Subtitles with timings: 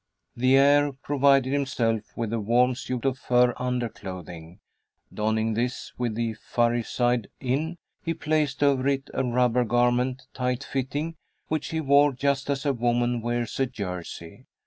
[0.35, 4.59] The heir provided himself with a warm suit of fur under clothing.
[5.13, 11.17] Donning this with the furry side in, he placed over it a rubber garment, tightfitting,
[11.49, 14.47] which he wore just as a woman wears a jersey.